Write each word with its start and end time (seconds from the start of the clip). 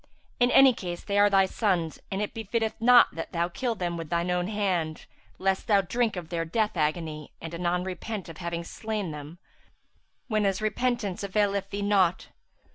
In 0.39 0.49
any 0.49 0.73
case, 0.73 1.03
they 1.03 1.19
are 1.19 1.29
thy 1.29 1.45
sons, 1.45 1.99
and 2.09 2.23
it 2.23 2.33
befitteth 2.33 2.73
not 2.81 3.13
that 3.13 3.33
thou 3.33 3.49
kill 3.49 3.75
them 3.75 3.97
with 3.97 4.09
shine 4.09 4.31
own 4.31 4.47
hand, 4.47 5.05
lest 5.37 5.67
thou 5.67 5.81
drink 5.81 6.15
of 6.15 6.29
their 6.29 6.43
death 6.43 6.75
agony,[FN#362] 6.75 7.29
and 7.39 7.53
anon 7.53 7.83
repent 7.83 8.27
of 8.27 8.37
having 8.39 8.63
slain 8.63 9.11
them 9.11 9.37
whenas 10.27 10.59
repentance 10.59 11.21
availeth 11.23 11.69
thee 11.69 11.83
naught. 11.83 12.29